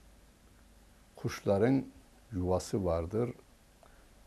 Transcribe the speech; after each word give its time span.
Kuşların 1.16 1.84
yuvası 2.32 2.84
vardır. 2.84 3.30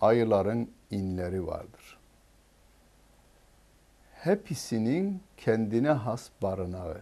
Ayıların 0.02 0.72
inleri 0.92 1.48
vardır. 1.48 1.98
Hepsinin 4.14 5.23
kendine 5.38 5.92
has 5.92 6.30
barınağı 6.42 7.02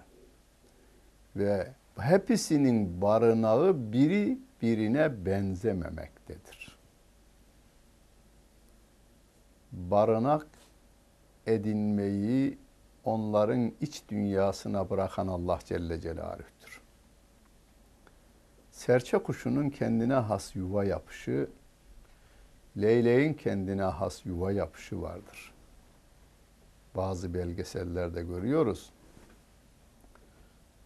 ve 1.36 1.72
hepsinin 1.98 3.02
barınağı 3.02 3.94
biri 3.94 4.38
birine 4.62 5.26
benzememektedir. 5.26 6.71
Barınak 9.72 10.48
edinmeyi 11.48 12.58
onların 13.04 13.72
iç 13.82 14.04
dünyasına 14.10 14.90
bırakan 14.90 15.28
Allah 15.28 15.60
Celle 15.66 16.02
Celaluh'tür. 16.02 16.82
Serçe 18.72 19.18
kuşunun 19.18 19.70
kendine 19.70 20.14
has 20.14 20.56
yuva 20.56 20.84
yapışı, 20.84 21.50
leyleğin 22.78 23.34
kendine 23.34 23.84
has 23.84 24.26
yuva 24.26 24.52
yapışı 24.52 25.02
vardır. 25.02 25.54
Bazı 26.96 27.34
belgesellerde 27.34 28.24
görüyoruz. 28.24 28.90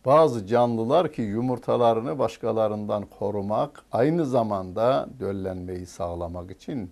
Bazı 0.05 0.47
canlılar 0.47 1.11
ki 1.11 1.21
yumurtalarını 1.21 2.19
başkalarından 2.19 3.05
korumak, 3.05 3.83
aynı 3.91 4.25
zamanda 4.25 5.09
döllenmeyi 5.19 5.85
sağlamak 5.85 6.51
için 6.51 6.91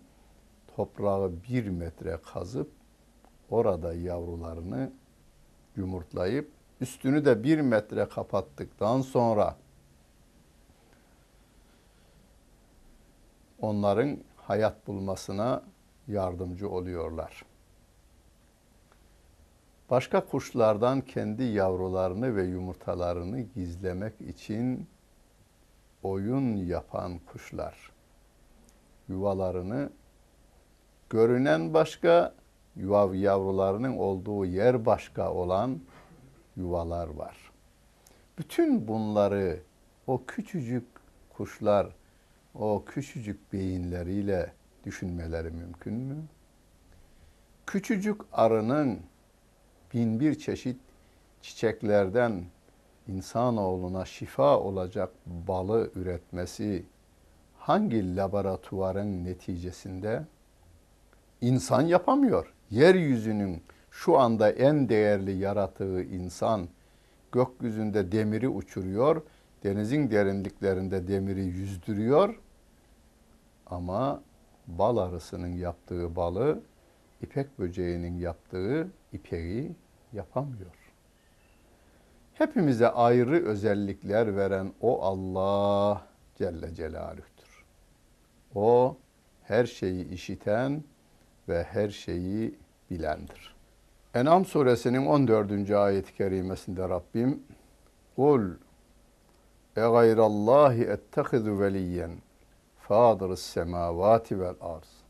toprağı 0.75 1.31
bir 1.49 1.67
metre 1.67 2.19
kazıp 2.33 2.71
orada 3.49 3.93
yavrularını 3.93 4.91
yumurtlayıp 5.75 6.51
üstünü 6.81 7.25
de 7.25 7.43
bir 7.43 7.61
metre 7.61 8.09
kapattıktan 8.09 9.01
sonra 9.01 9.57
onların 13.61 14.17
hayat 14.37 14.87
bulmasına 14.87 15.63
yardımcı 16.07 16.69
oluyorlar. 16.69 17.45
Başka 19.89 20.25
kuşlardan 20.25 21.01
kendi 21.01 21.43
yavrularını 21.43 22.35
ve 22.35 22.43
yumurtalarını 22.43 23.41
gizlemek 23.41 24.21
için 24.21 24.87
oyun 26.03 26.55
yapan 26.55 27.19
kuşlar 27.19 27.93
yuvalarını 29.09 29.89
görünen 31.13 31.73
başka, 31.73 32.33
yuva 32.75 33.15
yavrularının 33.15 33.97
olduğu 33.97 34.45
yer 34.45 34.85
başka 34.85 35.33
olan 35.33 35.79
yuvalar 36.57 37.07
var. 37.07 37.51
Bütün 38.37 38.87
bunları 38.87 39.59
o 40.07 40.25
küçücük 40.25 40.87
kuşlar 41.29 41.87
o 42.55 42.83
küçücük 42.85 43.53
beyinleriyle 43.53 44.53
düşünmeleri 44.85 45.51
mümkün 45.51 45.93
mü? 45.93 46.15
Küçücük 47.65 48.21
arının 48.31 48.99
bin 49.93 50.19
bir 50.19 50.39
çeşit 50.39 50.77
çiçeklerden 51.41 52.43
insanoğluna 53.07 54.05
şifa 54.05 54.59
olacak 54.59 55.09
balı 55.25 55.91
üretmesi 55.95 56.85
hangi 57.57 58.15
laboratuvarın 58.15 59.25
neticesinde? 59.25 60.23
İnsan 61.43 61.81
yapamıyor. 61.81 62.53
Yeryüzünün 62.69 63.63
şu 63.91 64.19
anda 64.19 64.51
en 64.51 64.89
değerli 64.89 65.31
yaratığı 65.31 66.03
insan 66.03 66.67
gökyüzünde 67.31 68.11
demiri 68.11 68.49
uçuruyor, 68.49 69.21
denizin 69.63 70.11
derinliklerinde 70.11 71.07
demiri 71.07 71.43
yüzdürüyor 71.43 72.39
ama 73.65 74.21
bal 74.67 74.97
arısının 74.97 75.53
yaptığı 75.53 76.15
balı, 76.15 76.59
ipek 77.21 77.59
böceğinin 77.59 78.17
yaptığı 78.17 78.87
ipeği 79.13 79.71
yapamıyor. 80.13 80.91
Hepimize 82.33 82.87
ayrı 82.87 83.45
özellikler 83.45 84.35
veren 84.35 84.73
o 84.81 85.01
Allah 85.01 86.07
Celle 86.35 86.73
Celaluh'tür. 86.75 87.63
O 88.55 88.97
her 89.43 89.65
şeyi 89.65 90.09
işiten 90.09 90.83
ve 91.49 91.63
her 91.63 91.89
şeyi 91.89 92.55
bilendir. 92.89 93.55
En'am 94.13 94.45
suresinin 94.45 95.05
14. 95.05 95.71
ayet-i 95.71 96.13
kerimesinde 96.13 96.89
Rabbim 96.89 97.43
Kul 98.15 98.51
e 99.77 99.81
gayrallahi 99.81 100.83
ettehizu 100.83 101.59
veliyen 101.59 102.11
fadırız 102.77 103.39
semavati 103.39 104.39
vel 104.39 104.55
arz. 104.61 105.03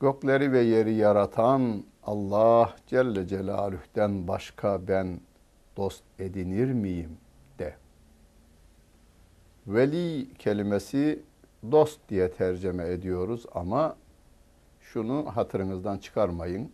Gökleri 0.00 0.52
ve 0.52 0.60
yeri 0.60 0.94
yaratan 0.94 1.84
Allah 2.02 2.76
Celle 2.86 3.26
Celaluh'ten 3.26 4.28
başka 4.28 4.88
ben 4.88 5.20
dost 5.76 6.04
edinir 6.18 6.72
miyim 6.72 7.18
de. 7.58 7.74
Veli 9.66 10.34
kelimesi 10.34 11.22
dost 11.70 12.00
diye 12.08 12.32
tercüme 12.32 12.88
ediyoruz 12.88 13.46
ama 13.54 13.96
şunu 14.94 15.26
hatırınızdan 15.34 15.98
çıkarmayın. 15.98 16.72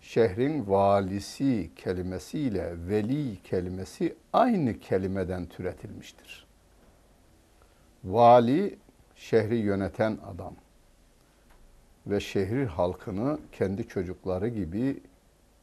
Şehrin 0.00 0.68
valisi 0.68 1.70
kelimesiyle 1.76 2.88
veli 2.88 3.42
kelimesi 3.42 4.16
aynı 4.32 4.78
kelimeden 4.78 5.46
türetilmiştir. 5.46 6.46
Vali 8.04 8.78
şehri 9.16 9.56
yöneten 9.56 10.18
adam 10.26 10.54
ve 12.06 12.20
şehir 12.20 12.66
halkını 12.66 13.38
kendi 13.52 13.88
çocukları 13.88 14.48
gibi 14.48 15.02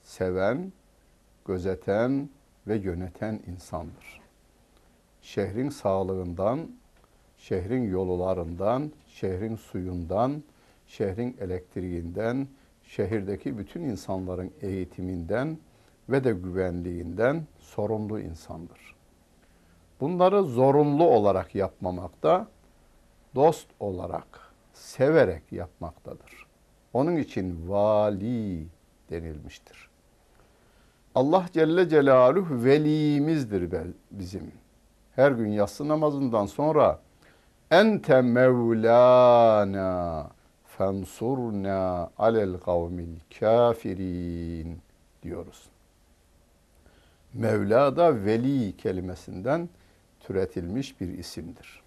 seven, 0.01 0.74
gözeten 1.45 2.30
ve 2.68 2.75
yöneten 2.75 3.40
insandır. 3.48 4.22
Şehrin 5.22 5.69
sağlığından, 5.69 6.72
şehrin 7.38 7.92
yollarından, 7.92 8.92
şehrin 9.07 9.56
suyundan, 9.56 10.44
şehrin 10.98 11.38
elektriğinden, 11.42 12.48
şehirdeki 12.84 13.57
bütün 13.57 13.81
insanların 13.81 14.51
eğitiminden 14.62 15.57
ve 16.10 16.24
de 16.24 16.31
güvenliğinden 16.31 17.44
sorumlu 17.60 18.19
insandır. 18.19 18.95
Bunları 20.00 20.44
zorunlu 20.44 21.04
olarak 21.04 21.56
yapmamakta, 21.56 22.48
dost 23.36 23.68
olarak, 23.80 24.54
severek 24.74 25.51
yapmaktadır. 25.51 26.48
Onun 26.94 27.16
için 27.16 27.69
vali 27.69 28.68
denilmiştir. 29.10 29.90
Allah 31.16 31.45
Celle 31.54 31.90
Celaluhu 31.90 32.63
velimizdir 32.63 33.74
bizim. 34.12 34.51
Her 35.16 35.31
gün 35.31 35.48
yatsı 35.48 35.88
namazından 35.88 36.45
sonra 36.45 37.00
ente 37.72 38.22
mevlana 38.22 39.24
fensurna 40.77 42.11
alel 42.17 42.57
kavmil 42.57 43.15
kafirin 43.39 44.77
diyoruz. 45.23 45.69
Mevla 47.33 47.97
da 47.97 48.25
veli 48.25 48.77
kelimesinden 48.77 49.69
türetilmiş 50.19 51.01
bir 51.01 51.07
isimdir. 51.07 51.83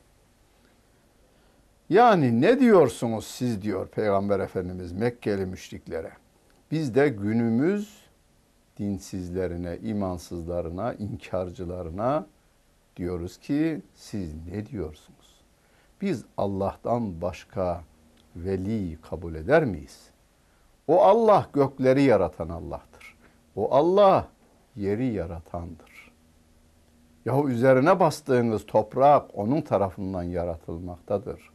Yani 1.89 2.41
ne 2.41 2.61
diyorsunuz 2.61 3.27
siz 3.27 3.63
diyor 3.63 3.89
Peygamber 3.89 4.41
Efendimiz 4.41 4.93
Mekkeli 4.93 5.47
müşriklere. 5.47 6.13
Biz 6.71 6.95
de 6.95 7.09
günümüz 7.09 8.07
dinsizlerine, 8.79 9.79
imansızlarına, 9.83 10.95
inkarcılarına 10.95 12.27
diyoruz 12.97 13.39
ki 13.39 13.83
siz 13.95 14.35
ne 14.53 14.67
diyorsunuz? 14.67 15.41
Biz 16.01 16.25
Allah'tan 16.37 17.21
başka 17.21 17.85
veli 18.37 18.99
kabul 19.03 19.35
eder 19.35 19.65
miyiz? 19.65 20.11
O 20.89 21.03
Allah 21.03 21.47
gökleri 21.53 22.03
yaratan 22.03 22.49
Allah'tır. 22.49 23.17
O 23.57 23.75
Allah 23.75 24.29
yeri 24.77 25.07
yaratandır. 25.07 26.13
Yahu 27.25 27.51
üzerine 27.51 28.01
bastığınız 28.01 28.67
toprak 28.67 29.25
onun 29.35 29.61
tarafından 29.61 30.23
yaratılmaktadır. 30.23 31.51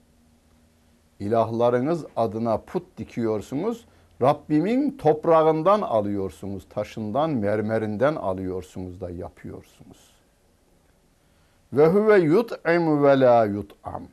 İlahlarınız 1.19 2.05
adına 2.15 2.57
put 2.57 2.97
dikiyorsunuz. 2.97 3.85
Rabbimin 4.21 4.97
toprağından 4.97 5.81
alıyorsunuz, 5.81 6.67
taşından, 6.69 7.29
mermerinden 7.29 8.15
alıyorsunuz 8.15 9.01
da 9.01 9.09
yapıyorsunuz. 9.09 10.11
Ve 11.73 11.87
huve 11.87 12.19
yut'im 12.19 13.03
ve 13.03 13.19
la 13.19 13.45
yut'am. 13.45 14.03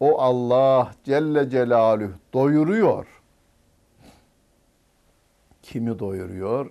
O 0.00 0.20
Allah 0.20 0.92
Celle 1.04 1.50
Celaluhu 1.50 2.12
doyuruyor. 2.32 3.06
Kimi 5.62 5.98
doyuruyor? 5.98 6.70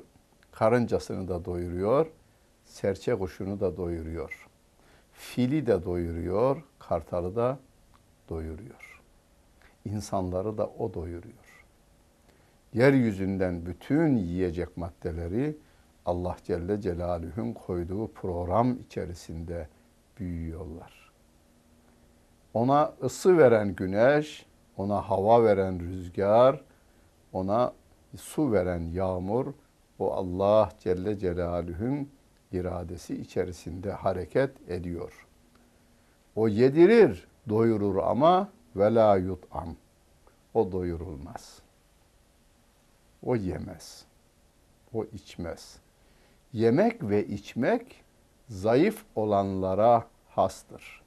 Karıncasını 0.52 1.28
da 1.28 1.46
doyuruyor. 1.46 2.08
Serçe 2.66 3.16
kuşunu 3.16 3.60
da 3.60 3.78
doyuruyor. 3.78 4.48
Fili 5.14 5.68
de 5.68 5.86
doyuruyor. 5.86 6.64
Kartalı 6.80 7.36
da 7.36 7.60
doyuruyor. 8.30 9.02
İnsanları 9.86 10.58
da 10.58 10.68
o 10.68 10.94
doyuruyor. 10.94 11.66
Yeryüzünden 12.74 13.66
bütün 13.66 14.18
yiyecek 14.18 14.78
maddeleri 14.78 15.58
Allah 16.06 16.38
Celle 16.44 16.82
Celaluhu'nun 16.82 17.54
koyduğu 17.54 18.08
program 18.08 18.78
içerisinde 18.80 19.68
büyüyorlar. 20.20 21.05
Ona 22.56 22.94
ısı 23.04 23.38
veren 23.38 23.76
güneş, 23.76 24.46
ona 24.78 25.02
hava 25.10 25.44
veren 25.44 25.80
rüzgar, 25.80 26.62
ona 27.34 27.74
su 28.18 28.52
veren 28.52 28.80
yağmur, 28.80 29.54
o 30.00 30.14
Allah 30.14 30.70
Celle 30.80 31.18
Celaluhu'nun 31.18 32.10
iradesi 32.52 33.16
içerisinde 33.16 33.92
hareket 33.92 34.70
ediyor. 34.70 35.28
O 36.36 36.48
yedirir, 36.48 37.28
doyurur 37.50 37.96
ama 37.96 38.50
vela 38.76 39.18
yut'am. 39.18 39.76
O 40.54 40.72
doyurulmaz. 40.72 41.62
O 43.24 43.36
yemez. 43.36 44.06
O 44.94 45.06
içmez. 45.06 45.78
Yemek 46.54 47.04
ve 47.04 47.28
içmek 47.28 48.04
zayıf 48.50 49.06
olanlara 49.16 50.08
hastır. 50.30 51.05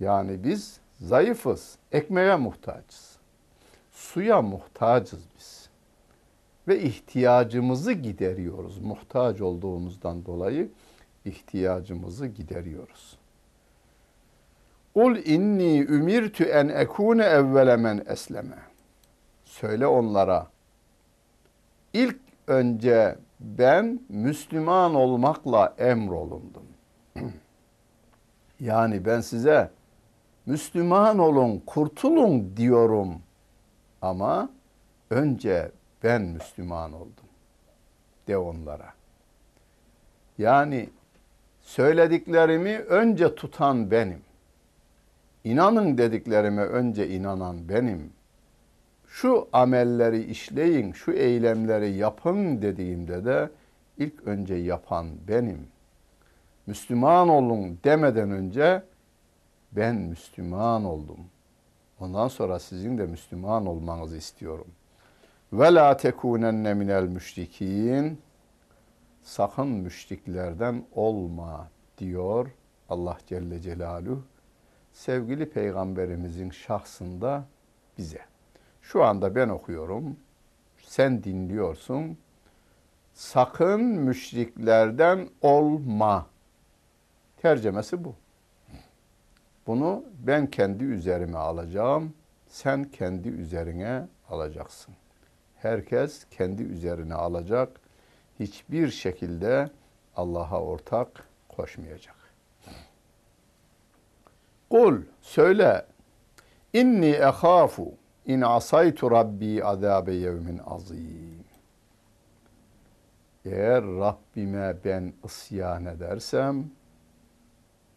Yani 0.00 0.44
biz 0.44 0.80
zayıfız, 1.00 1.78
ekmeğe 1.92 2.36
muhtaçız. 2.36 3.18
Suya 3.92 4.42
muhtacız 4.42 5.20
biz. 5.36 5.68
Ve 6.68 6.82
ihtiyacımızı 6.82 7.92
gideriyoruz. 7.92 8.78
Muhtaç 8.78 9.40
olduğumuzdan 9.40 10.26
dolayı 10.26 10.70
ihtiyacımızı 11.24 12.26
gideriyoruz. 12.26 13.18
Kul 14.94 15.16
inni 15.16 15.80
ümirtü 15.80 16.44
en 16.44 16.68
ekune 16.68 17.24
evvele 17.24 17.76
men 17.76 18.04
esleme. 18.06 18.58
Söyle 19.44 19.86
onlara. 19.86 20.46
İlk 21.92 22.16
önce 22.46 23.18
ben 23.40 24.00
Müslüman 24.08 24.94
olmakla 24.94 25.74
emrolundum. 25.78 26.66
yani 28.60 29.04
ben 29.04 29.20
size 29.20 29.70
Müslüman 30.48 31.18
olun, 31.18 31.62
kurtulun 31.66 32.56
diyorum. 32.56 33.22
Ama 34.02 34.50
önce 35.10 35.70
ben 36.02 36.22
Müslüman 36.22 36.92
oldum. 36.92 37.28
De 38.28 38.38
onlara. 38.38 38.92
Yani 40.38 40.88
söylediklerimi 41.60 42.78
önce 42.78 43.34
tutan 43.34 43.90
benim. 43.90 44.20
İnanın 45.44 45.98
dediklerime 45.98 46.62
önce 46.62 47.08
inanan 47.08 47.68
benim. 47.68 48.12
Şu 49.08 49.48
amelleri 49.52 50.24
işleyin, 50.24 50.92
şu 50.92 51.12
eylemleri 51.12 51.90
yapın 51.90 52.62
dediğimde 52.62 53.24
de 53.24 53.50
ilk 53.98 54.22
önce 54.26 54.54
yapan 54.54 55.06
benim. 55.28 55.66
Müslüman 56.66 57.28
olun 57.28 57.78
demeden 57.84 58.30
önce 58.30 58.82
ben 59.72 59.96
Müslüman 59.96 60.84
oldum. 60.84 61.18
Ondan 62.00 62.28
sonra 62.28 62.58
sizin 62.58 62.98
de 62.98 63.06
Müslüman 63.06 63.66
olmanızı 63.66 64.16
istiyorum. 64.16 64.66
Ve 65.52 65.74
la 65.74 65.96
tekunenne 65.96 66.74
minel 66.74 67.02
müşrikin. 67.02 68.20
Sakın 69.22 69.68
müşriklerden 69.68 70.84
olma 70.94 71.68
diyor 71.98 72.50
Allah 72.88 73.18
Celle 73.26 73.60
Celaluhu 73.60 74.22
sevgili 74.92 75.50
peygamberimizin 75.50 76.50
şahsında 76.50 77.44
bize. 77.98 78.20
Şu 78.82 79.04
anda 79.04 79.34
ben 79.34 79.48
okuyorum, 79.48 80.16
sen 80.82 81.24
dinliyorsun. 81.24 82.18
Sakın 83.14 83.80
müşriklerden 83.80 85.28
olma. 85.42 86.26
Tercemesi 87.36 88.04
bu. 88.04 88.14
Bunu 89.68 90.04
ben 90.26 90.46
kendi 90.46 90.84
üzerime 90.84 91.38
alacağım, 91.38 92.14
sen 92.46 92.84
kendi 92.84 93.28
üzerine 93.28 94.08
alacaksın. 94.28 94.94
Herkes 95.56 96.24
kendi 96.30 96.62
üzerine 96.62 97.14
alacak. 97.14 97.80
Hiçbir 98.40 98.90
şekilde 98.90 99.70
Allah'a 100.16 100.62
ortak 100.62 101.08
koşmayacak. 101.48 102.16
Kul 104.70 105.02
söyle 105.20 105.86
inni 106.72 107.10
ehafu 107.10 107.94
in 108.26 108.40
asaytu 108.40 109.10
rabbi 109.10 109.64
azabe 109.64 110.14
yevmin 110.14 110.60
azim. 110.66 111.44
Eğer 113.44 113.84
Rabbime 113.84 114.76
ben 114.84 115.12
isyan 115.24 115.84
edersem 115.84 116.70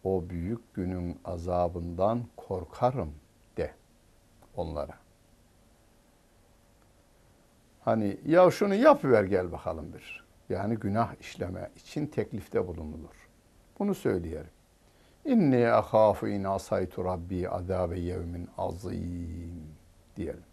o 0.04 0.30
büyük 0.30 0.74
günün 0.74 1.20
azabından 1.24 2.24
korkarım 2.36 3.14
de 3.56 3.74
onlara. 4.56 4.94
Hani 7.80 8.20
ya 8.26 8.50
şunu 8.50 8.74
yapıver 8.74 9.24
gel 9.24 9.52
bakalım 9.52 9.92
bir. 9.92 10.24
Yani 10.48 10.76
günah 10.76 11.14
işleme 11.20 11.70
için 11.76 12.06
teklifte 12.06 12.66
bulunulur. 12.66 13.28
Bunu 13.78 13.94
söyleyelim. 13.94 14.50
İnni 15.24 15.68
ahafu 15.68 16.28
in 16.28 16.44
asaytu 16.44 17.04
rabbi 17.04 17.48
azabe 17.48 18.00
yevmin 18.00 18.48
azim 18.58 19.74
diyelim. 20.16 20.44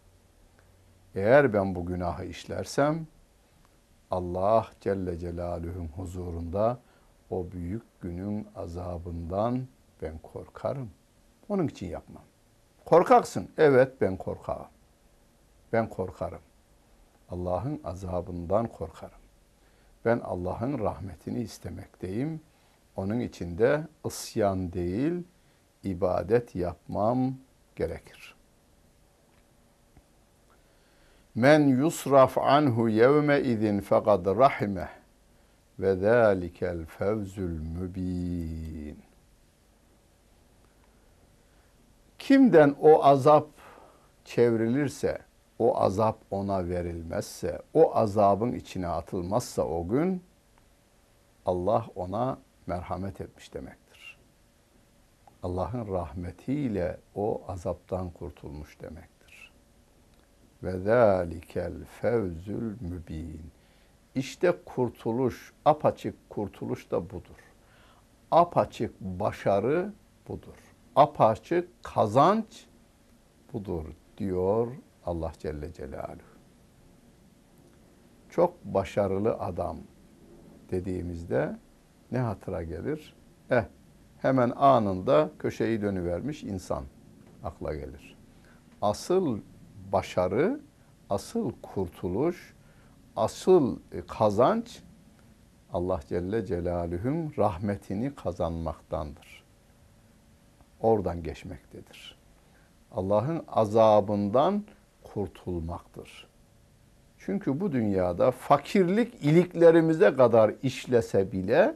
Eğer 1.15 1.53
ben 1.53 1.75
bu 1.75 1.85
günahı 1.85 2.25
işlersem 2.25 3.07
Allah 4.11 4.67
Celle 4.81 5.19
Celaluhu'nun 5.19 5.87
huzurunda 5.87 6.79
o 7.29 7.51
büyük 7.51 7.83
günün 8.01 8.47
azabından 8.55 9.67
ben 10.01 10.17
korkarım 10.17 10.89
Onun 11.49 11.67
için 11.67 11.87
yapmam. 11.87 12.23
Korkaksın. 12.85 13.49
Evet 13.57 14.01
ben 14.01 14.17
korkağım. 14.17 14.67
Ben 15.73 15.89
korkarım. 15.89 16.41
Allah'ın 17.29 17.81
azabından 17.83 18.67
korkarım. 18.67 19.19
Ben 20.05 20.19
Allah'ın 20.19 20.79
rahmetini 20.79 21.41
istemekteyim. 21.41 22.41
Onun 22.95 23.19
için 23.19 23.57
de 23.57 23.87
ısyan 24.05 24.73
değil, 24.73 25.23
ibadet 25.83 26.55
yapmam 26.55 27.33
gerekir. 27.75 28.35
Men 31.35 31.59
yusraf 31.59 32.37
anhu 32.37 32.89
yevme 32.89 33.39
izin 33.39 33.79
fekad 33.79 34.25
rahimeh 34.25 34.98
ve 35.79 35.95
zâlikel 35.95 36.85
fevzül 36.85 37.59
mübin. 37.59 38.99
Kimden 42.19 42.75
o 42.81 43.03
azap 43.03 43.47
çevrilirse, 44.25 45.17
o 45.59 45.77
azap 45.77 46.17
ona 46.31 46.69
verilmezse, 46.69 47.61
o 47.73 47.95
azabın 47.95 48.51
içine 48.51 48.87
atılmazsa 48.87 49.63
o 49.63 49.87
gün 49.87 50.23
Allah 51.45 51.85
ona 51.95 52.39
merhamet 52.67 53.21
etmiş 53.21 53.53
demektir. 53.53 54.17
Allah'ın 55.43 55.93
rahmetiyle 55.93 56.97
o 57.15 57.41
azaptan 57.47 58.09
kurtulmuş 58.09 58.81
demektir. 58.81 59.51
Ve 60.63 60.79
zâlikel 60.79 61.73
fevzül 62.01 62.81
mübin. 62.81 63.51
İşte 64.19 64.53
kurtuluş, 64.65 65.53
apaçık 65.65 66.29
kurtuluş 66.29 66.91
da 66.91 67.09
budur. 67.09 67.39
Apaçık 68.31 69.01
başarı 69.01 69.93
budur. 70.27 70.55
Apaçık 70.95 71.83
kazanç 71.83 72.65
budur 73.53 73.85
diyor 74.17 74.67
Allah 75.05 75.31
Celle 75.39 75.73
Celaluhu. 75.73 76.19
Çok 78.29 78.65
başarılı 78.65 79.33
adam 79.33 79.77
dediğimizde 80.71 81.57
ne 82.11 82.19
hatıra 82.19 82.63
gelir? 82.63 83.15
Eh, 83.49 83.63
hemen 84.17 84.49
anında 84.49 85.31
köşeyi 85.39 85.81
dönüvermiş 85.81 86.43
insan 86.43 86.83
akla 87.43 87.75
gelir. 87.75 88.17
Asıl 88.81 89.39
başarı, 89.91 90.59
asıl 91.09 91.51
kurtuluş, 91.61 92.58
asıl 93.15 93.79
e, 93.91 94.01
kazanç 94.07 94.79
Allah 95.73 95.99
Celle 96.09 96.45
Celaluhu'nun 96.45 97.33
rahmetini 97.37 98.15
kazanmaktandır. 98.15 99.43
Oradan 100.79 101.23
geçmektedir. 101.23 102.17
Allah'ın 102.91 103.43
azabından 103.47 104.63
kurtulmaktır. 105.03 106.27
Çünkü 107.17 107.59
bu 107.59 107.71
dünyada 107.71 108.31
fakirlik 108.31 109.13
iliklerimize 109.23 110.15
kadar 110.15 110.53
işlese 110.63 111.31
bile 111.31 111.75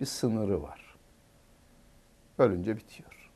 bir 0.00 0.06
sınırı 0.06 0.62
var. 0.62 0.96
Ölünce 2.38 2.76
bitiyor. 2.76 3.30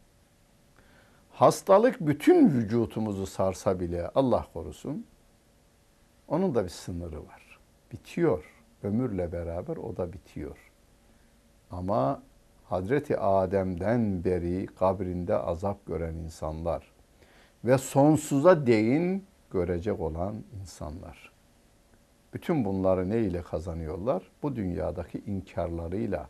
Hastalık 1.33 2.01
bütün 2.01 2.51
vücutumuzu 2.51 3.27
sarsa 3.27 3.81
bile 3.81 4.09
Allah 4.15 4.47
korusun 4.53 5.07
onun 6.29 6.55
da 6.55 6.65
bir 6.65 6.69
sınırı 6.69 7.27
var. 7.27 7.59
Bitiyor. 7.93 8.45
Ömürle 8.83 9.33
beraber 9.33 9.77
o 9.77 9.97
da 9.97 10.13
bitiyor. 10.13 10.71
Ama 11.71 12.23
Hazreti 12.65 13.19
Adem'den 13.19 14.25
beri 14.25 14.67
kabrinde 14.67 15.37
azap 15.37 15.87
gören 15.87 16.15
insanlar 16.15 16.93
ve 17.65 17.79
sonsuza 17.79 18.67
değin 18.67 19.27
görecek 19.51 20.01
olan 20.01 20.45
insanlar. 20.61 21.33
Bütün 22.35 22.65
bunları 22.65 23.11
ne 23.11 23.19
ile 23.19 23.43
kazanıyorlar? 23.43 24.23
Bu 24.43 24.57
dünyadaki 24.57 25.19
inkarlarıyla, 25.19 26.29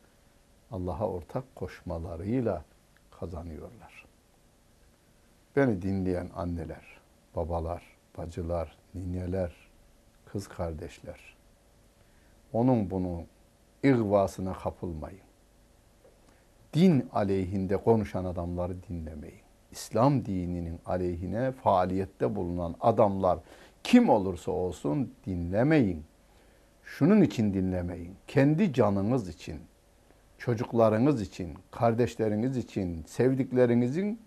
Allah'a 0.71 1.09
ortak 1.09 1.57
koşmalarıyla 1.57 2.65
kazanıyorlar. 3.11 4.07
Beni 5.57 5.83
dinleyen 5.83 6.31
anneler, 6.37 7.01
babalar, 7.37 7.83
bacılar, 8.19 8.77
nineler, 8.95 9.68
kız 10.33 10.49
kardeşler. 10.49 11.37
Onun 12.53 12.91
bunu 12.91 13.25
ihvasına 13.83 14.53
kapılmayın. 14.53 15.21
Din 16.75 17.09
aleyhinde 17.13 17.77
konuşan 17.77 18.25
adamları 18.25 18.83
dinlemeyin. 18.89 19.41
İslam 19.71 20.25
dininin 20.25 20.81
aleyhine 20.87 21.53
faaliyette 21.53 22.37
bulunan 22.37 22.75
adamlar 22.81 23.39
kim 23.85 24.09
olursa 24.09 24.51
olsun 24.51 25.15
dinlemeyin. 25.27 26.05
Şunun 26.85 27.21
için 27.21 27.55
dinlemeyin. 27.55 28.15
Kendi 28.27 28.73
canınız 28.73 29.29
için, 29.29 29.61
çocuklarınız 30.39 31.23
için, 31.23 31.55
kardeşleriniz 31.71 32.57
için, 32.57 33.03
sevdiklerinizin 33.03 34.21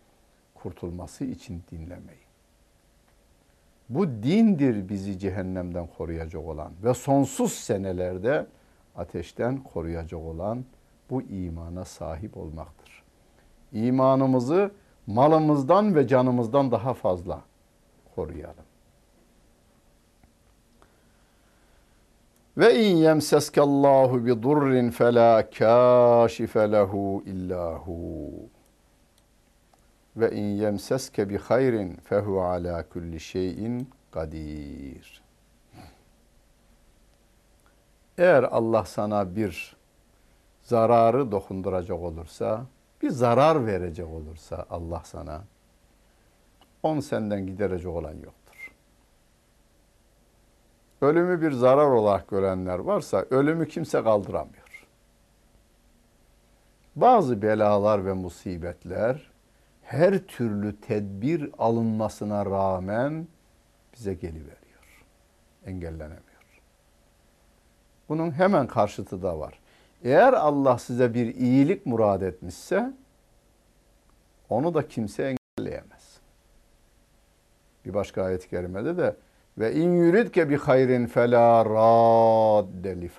kurtulması 0.55 1.25
için 1.25 1.63
dinlemeyin. 1.71 2.30
Bu 3.91 4.07
dindir 4.07 4.89
bizi 4.89 5.19
cehennemden 5.19 5.87
koruyacak 5.97 6.45
olan 6.45 6.71
ve 6.83 6.93
sonsuz 6.93 7.51
senelerde 7.53 8.47
ateşten 8.95 9.57
koruyacak 9.57 10.19
olan 10.21 10.65
bu 11.09 11.21
imana 11.21 11.85
sahip 11.85 12.37
olmaktır. 12.37 13.03
İmanımızı 13.73 14.71
malımızdan 15.07 15.95
ve 15.95 16.07
canımızdan 16.07 16.71
daha 16.71 16.93
fazla 16.93 17.41
koruyalım. 18.15 18.65
Ve 22.57 22.85
in 22.85 22.95
yemseskallahu 22.95 24.25
bi 24.25 24.43
durrin 24.43 24.89
fela 24.89 25.49
kashife 25.49 26.71
lehu 26.71 27.23
illahu. 27.25 28.29
Ve 30.15 30.31
in 30.31 30.43
yemseske 30.43 31.29
bi 31.29 31.37
hayrin 31.37 31.95
fehu 31.95 32.41
ala 32.41 32.89
kulli 32.89 33.19
şeyin 33.19 33.89
kadir. 34.11 35.21
Eğer 38.17 38.43
Allah 38.43 38.85
sana 38.85 39.35
bir 39.35 39.75
zararı 40.63 41.31
dokunduracak 41.31 41.99
olursa, 41.99 42.65
bir 43.01 43.09
zarar 43.09 43.65
verecek 43.65 44.07
olursa 44.07 44.65
Allah 44.69 45.01
sana, 45.05 45.41
on 46.83 46.99
senden 46.99 47.47
giderecek 47.47 47.87
olan 47.87 48.13
yoktur. 48.13 48.71
Ölümü 51.01 51.41
bir 51.41 51.51
zarar 51.51 51.91
olarak 51.91 52.27
görenler 52.27 52.79
varsa 52.79 53.25
ölümü 53.29 53.67
kimse 53.67 54.03
kaldıramıyor. 54.03 54.87
Bazı 56.95 57.41
belalar 57.41 58.05
ve 58.05 58.13
musibetler 58.13 59.30
her 59.83 60.17
türlü 60.19 60.81
tedbir 60.81 61.49
alınmasına 61.57 62.45
rağmen 62.45 63.27
bize 63.93 64.13
geliveriyor. 64.13 65.05
Engellenemiyor. 65.65 66.21
Bunun 68.09 68.31
hemen 68.31 68.67
karşıtı 68.67 69.23
da 69.23 69.39
var. 69.39 69.59
Eğer 70.03 70.33
Allah 70.33 70.77
size 70.77 71.13
bir 71.13 71.35
iyilik 71.35 71.85
murad 71.85 72.21
etmişse 72.21 72.93
onu 74.49 74.73
da 74.73 74.87
kimse 74.87 75.35
engelleyemez. 75.57 76.19
Bir 77.85 77.93
başka 77.93 78.23
ayet-i 78.23 78.49
kerimede 78.49 78.97
de 78.97 79.15
ve 79.57 79.75
in 79.75 79.95
yuridke 79.95 80.49
bi 80.49 80.57
hayrin 80.57 81.05
fela 81.05 81.65
radde 81.65 83.01
li. 83.01 83.11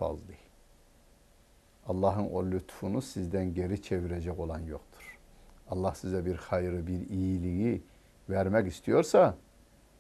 Allah'ın 1.87 2.31
o 2.31 2.45
lütfunu 2.45 3.03
sizden 3.03 3.55
geri 3.55 3.83
çevirecek 3.83 4.39
olan 4.39 4.61
yoktur. 4.61 4.92
Allah 5.73 5.95
size 5.95 6.27
bir 6.27 6.37
hayrı, 6.37 6.87
bir 6.87 7.11
iyiliği 7.11 7.83
vermek 8.31 8.67
istiyorsa 8.67 9.35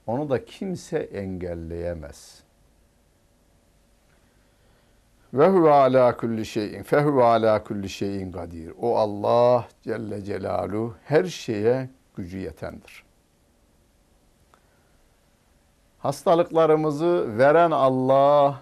onu 0.06 0.30
da 0.30 0.44
kimse 0.44 0.98
engelleyemez. 0.98 2.42
Ve 5.34 5.48
huve 5.48 5.70
ala 5.70 6.16
kulli 6.16 6.46
şeyin 6.46 6.82
fe 6.82 7.02
huve 7.02 7.24
ala 7.24 7.64
kulli 7.64 7.88
şeyin 7.88 8.32
kadir. 8.32 8.72
O 8.80 8.96
Allah 8.96 9.68
Celle 9.82 10.24
Celaluhu 10.24 10.94
her 11.04 11.24
şeye 11.24 11.90
gücü 12.16 12.38
yetendir. 12.38 13.04
Hastalıklarımızı 15.98 17.38
veren 17.38 17.70
Allah, 17.70 18.60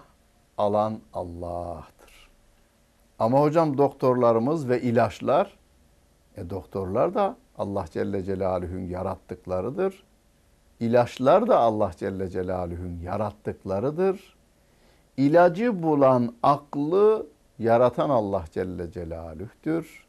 alan 0.57 0.99
Allah'tır. 1.13 2.29
Ama 3.19 3.41
hocam 3.41 3.77
doktorlarımız 3.77 4.69
ve 4.69 4.81
ilaçlar, 4.81 5.60
e 6.41 6.49
doktorlar 6.49 7.13
da 7.13 7.37
Allah 7.57 7.85
Celle 7.91 8.23
Celaluhu'nun 8.23 8.87
yarattıklarıdır. 8.87 10.03
İlaçlar 10.79 11.47
da 11.47 11.59
Allah 11.59 11.91
Celle 11.97 12.29
Celaluhu'nun 12.29 12.99
yarattıklarıdır. 12.99 14.35
İlacı 15.17 15.83
bulan 15.83 16.35
aklı 16.43 17.27
yaratan 17.59 18.09
Allah 18.09 18.45
Celle 18.51 18.91
Celaluh'tür. 18.91 20.05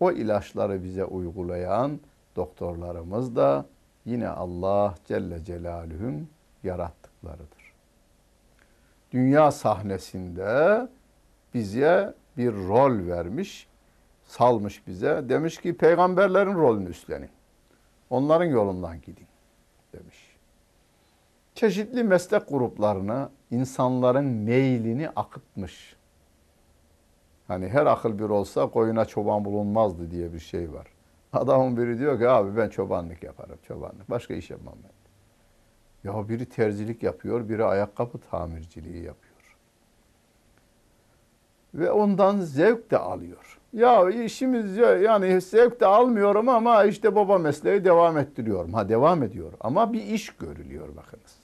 O 0.00 0.12
ilaçları 0.12 0.84
bize 0.84 1.04
uygulayan 1.04 2.00
doktorlarımız 2.36 3.36
da 3.36 3.66
yine 4.04 4.28
Allah 4.28 4.94
Celle 5.08 5.44
Celaluhu'nun 5.44 6.28
yarattıklarıdır. 6.64 7.72
Dünya 9.12 9.50
sahnesinde 9.50 10.88
bize 11.54 12.14
bir 12.36 12.52
rol 12.52 13.06
vermiş, 13.06 13.68
salmış 14.36 14.86
bize. 14.86 15.24
Demiş 15.28 15.60
ki 15.60 15.76
peygamberlerin 15.76 16.54
rolünü 16.54 16.88
üstlenin. 16.88 17.30
Onların 18.10 18.44
yolundan 18.44 19.00
gidin 19.00 19.26
demiş. 19.92 20.36
Çeşitli 21.54 22.04
meslek 22.04 22.48
gruplarına 22.48 23.30
insanların 23.50 24.24
meylini 24.24 25.10
akıtmış. 25.16 25.96
Hani 27.48 27.68
her 27.68 27.86
akıl 27.86 28.18
bir 28.18 28.24
olsa 28.24 28.70
koyuna 28.70 29.04
çoban 29.04 29.44
bulunmazdı 29.44 30.10
diye 30.10 30.32
bir 30.32 30.38
şey 30.38 30.72
var. 30.72 30.86
Adamın 31.32 31.76
biri 31.76 31.98
diyor 31.98 32.18
ki 32.18 32.28
abi 32.28 32.56
ben 32.56 32.68
çobanlık 32.68 33.22
yaparım 33.22 33.58
çobanlık. 33.62 34.10
Başka 34.10 34.34
iş 34.34 34.50
yapmam 34.50 34.74
ben. 34.84 34.96
Ya 36.10 36.28
biri 36.28 36.46
terzilik 36.46 37.02
yapıyor, 37.02 37.48
biri 37.48 37.64
ayakkabı 37.64 38.18
tamirciliği 38.18 39.04
yapıyor. 39.04 39.56
Ve 41.74 41.90
ondan 41.90 42.40
zevk 42.40 42.90
de 42.90 42.98
alıyor. 42.98 43.60
Ya 43.76 44.10
işimiz 44.10 44.76
yani 44.76 45.40
zevk 45.40 45.80
de 45.80 45.86
almıyorum 45.86 46.48
ama 46.48 46.84
işte 46.84 47.14
baba 47.14 47.38
mesleği 47.38 47.84
devam 47.84 48.18
ettiriyorum. 48.18 48.74
Ha 48.74 48.88
devam 48.88 49.22
ediyor 49.22 49.52
ama 49.60 49.92
bir 49.92 50.02
iş 50.02 50.30
görülüyor 50.30 50.88
bakınız. 50.88 51.36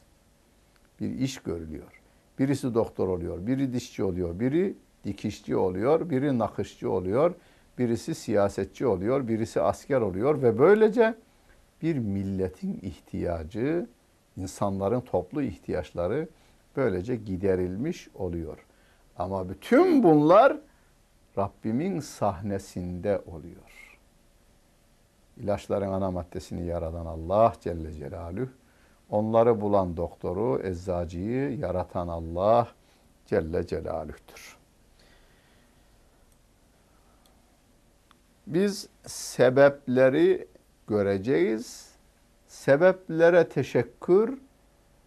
Bir 1.01 1.19
iş 1.19 1.39
görülüyor. 1.39 2.01
Birisi 2.39 2.75
doktor 2.75 3.09
oluyor, 3.09 3.47
biri 3.47 3.73
dişçi 3.73 4.05
oluyor, 4.05 4.41
biri 4.41 4.75
dikişçi 5.05 5.57
oluyor, 5.57 6.11
biri 6.11 6.39
nakışçı 6.39 6.91
oluyor, 6.91 7.35
birisi 7.79 8.15
siyasetçi 8.15 8.87
oluyor, 8.87 9.29
birisi 9.29 9.61
asker 9.61 10.01
oluyor 10.01 10.43
ve 10.43 10.59
böylece 10.59 11.15
bir 11.83 11.99
milletin 11.99 12.79
ihtiyacı, 12.83 13.87
insanların 14.37 15.01
toplu 15.01 15.43
ihtiyaçları 15.43 16.29
böylece 16.77 17.17
giderilmiş 17.17 18.09
oluyor. 18.15 18.59
Ama 19.17 19.49
bütün 19.49 20.03
bunlar 20.03 20.57
Rabbimin 21.39 22.01
sahnesinde 22.01 23.23
oluyor. 23.27 23.99
İlaçların 25.37 25.93
ana 25.93 26.11
maddesini 26.11 26.67
yaradan 26.67 27.07
Allah 27.07 27.53
Celle 27.61 27.93
Celaluhu, 27.93 28.49
onları 29.11 29.61
bulan 29.61 29.97
doktoru, 29.97 30.61
eczacıyı 30.65 31.59
yaratan 31.59 32.09
Allah 32.09 32.69
Celle 33.27 33.67
Celaluh'tür. 33.67 34.57
Biz 38.47 38.89
sebepleri 39.07 40.49
göreceğiz. 40.87 41.93
Sebeplere 42.47 43.49
teşekkür, 43.49 44.39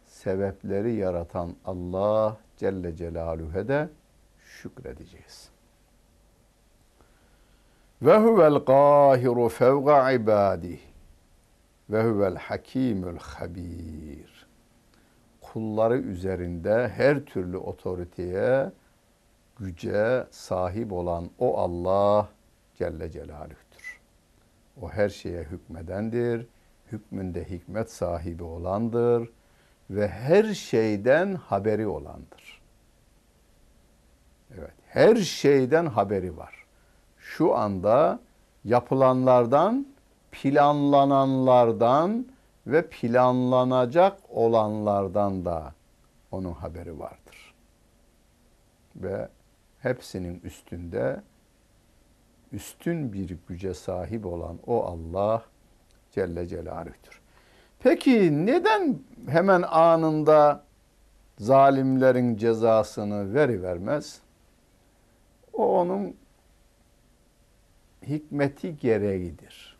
sebepleri 0.05 0.93
yaratan 0.93 1.55
Allah 1.65 2.37
Celle 2.57 2.95
Celaluhu'ya 2.95 3.67
de 3.67 3.89
şükredeceğiz. 4.43 5.54
Ve 8.05 8.17
huvel 8.17 8.59
qahiru 8.65 9.49
fevga 9.49 10.11
ibadih 10.11 10.79
ve 11.89 12.03
huvel 12.03 12.35
hakimul 12.35 13.17
habir. 13.17 14.47
Kulları 15.41 15.97
üzerinde 15.97 16.87
her 16.87 17.25
türlü 17.25 17.57
otoriteye, 17.57 18.71
güce 19.59 20.27
sahip 20.31 20.91
olan 20.93 21.29
o 21.39 21.57
Allah 21.57 22.29
Celle 22.75 23.11
Celaluh'tür. 23.11 23.99
O 24.81 24.89
her 24.89 25.09
şeye 25.09 25.43
hükmedendir, 25.43 26.47
hükmünde 26.91 27.49
hikmet 27.49 27.91
sahibi 27.91 28.43
olandır 28.43 29.29
ve 29.89 30.07
her 30.07 30.53
şeyden 30.53 31.35
haberi 31.35 31.87
olandır. 31.87 32.61
Evet, 34.57 34.73
her 34.87 35.15
şeyden 35.15 35.85
haberi 35.85 36.37
var. 36.37 36.64
Şu 37.25 37.55
anda 37.55 38.19
yapılanlardan, 38.65 39.87
planlananlardan 40.31 42.25
ve 42.67 42.87
planlanacak 42.89 44.17
olanlardan 44.29 45.45
da 45.45 45.73
onun 46.31 46.51
haberi 46.51 46.99
vardır. 46.99 47.53
Ve 48.95 49.29
hepsinin 49.79 50.39
üstünde 50.43 51.21
üstün 52.51 53.13
bir 53.13 53.37
güce 53.47 53.73
sahip 53.73 54.25
olan 54.25 54.59
o 54.67 54.83
Allah 54.83 55.43
Celle 56.11 56.47
Celaluh'tür. 56.47 57.21
Peki 57.79 58.45
neden 58.45 58.99
hemen 59.27 59.61
anında 59.61 60.63
zalimlerin 61.39 62.37
cezasını 62.37 63.33
veri 63.33 63.63
vermez? 63.63 64.21
O 65.53 65.79
onun 65.79 66.15
hikmeti 68.07 68.77
gereğidir. 68.77 69.77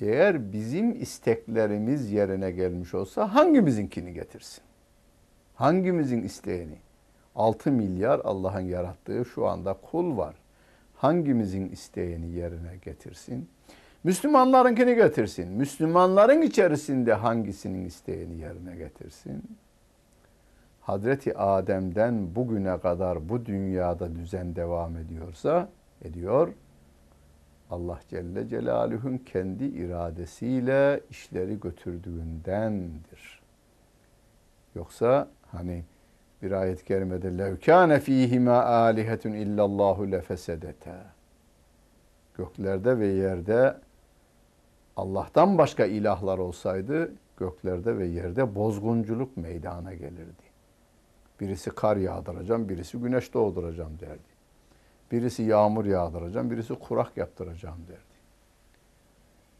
Eğer 0.00 0.52
bizim 0.52 1.02
isteklerimiz 1.02 2.12
yerine 2.12 2.50
gelmiş 2.50 2.94
olsa 2.94 3.34
hangimizinkini 3.34 4.12
getirsin? 4.12 4.62
Hangimizin 5.54 6.22
isteğini? 6.22 6.78
6 7.36 7.72
milyar 7.72 8.20
Allah'ın 8.24 8.60
yarattığı 8.60 9.24
şu 9.24 9.46
anda 9.46 9.72
kul 9.72 10.16
var. 10.16 10.34
Hangimizin 10.96 11.68
isteğini 11.68 12.30
yerine 12.30 12.76
getirsin? 12.84 13.48
Müslümanlarınkini 14.04 14.94
getirsin. 14.94 15.48
Müslümanların 15.48 16.42
içerisinde 16.42 17.14
hangisinin 17.14 17.84
isteğini 17.84 18.36
yerine 18.36 18.76
getirsin? 18.76 19.42
Hazreti 20.80 21.38
Adem'den 21.38 22.34
bugüne 22.34 22.78
kadar 22.80 23.28
bu 23.28 23.46
dünyada 23.46 24.14
düzen 24.14 24.56
devam 24.56 24.96
ediyorsa 24.96 25.68
ediyor. 26.04 26.48
Allah 27.70 28.00
Celle 28.08 28.48
Celaluhu'nun 28.48 29.18
kendi 29.18 29.64
iradesiyle 29.64 31.00
işleri 31.10 31.60
götürdüğündendir. 31.60 33.42
Yoksa 34.74 35.28
hani 35.46 35.84
bir 36.42 36.52
ayet-i 36.52 36.84
kerimede 36.84 37.38
lev 37.38 37.56
kâne 37.56 38.00
fîhimâ 38.00 38.62
âlihetun 38.64 39.32
illallâhu 39.32 40.12
lefesedetâ. 40.12 41.06
Göklerde 42.38 42.98
ve 42.98 43.06
yerde 43.06 43.76
Allah'tan 44.96 45.58
başka 45.58 45.86
ilahlar 45.86 46.38
olsaydı 46.38 47.12
göklerde 47.36 47.98
ve 47.98 48.06
yerde 48.06 48.54
bozgunculuk 48.54 49.36
meydana 49.36 49.94
gelirdi. 49.94 50.46
Birisi 51.40 51.70
kar 51.70 51.96
yağdıracağım, 51.96 52.68
birisi 52.68 52.98
güneş 52.98 53.34
doğduracağım 53.34 53.98
derdi. 54.00 54.35
Birisi 55.12 55.42
yağmur 55.42 55.84
yağdıracağım, 55.84 56.50
birisi 56.50 56.74
kurak 56.74 57.16
yaptıracağım 57.16 57.78
derdi. 57.88 58.16